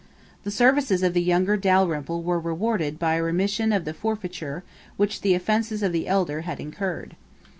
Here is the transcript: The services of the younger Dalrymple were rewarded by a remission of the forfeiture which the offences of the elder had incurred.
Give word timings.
The 0.43 0.49
services 0.49 1.03
of 1.03 1.13
the 1.13 1.21
younger 1.21 1.57
Dalrymple 1.57 2.23
were 2.23 2.39
rewarded 2.39 2.97
by 2.97 3.13
a 3.17 3.21
remission 3.21 3.71
of 3.71 3.85
the 3.85 3.93
forfeiture 3.93 4.63
which 4.97 5.21
the 5.21 5.35
offences 5.35 5.83
of 5.83 5.91
the 5.91 6.07
elder 6.07 6.41
had 6.41 6.59
incurred. 6.59 7.15